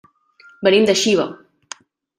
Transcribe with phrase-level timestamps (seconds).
[0.69, 1.29] Venim de Xiva.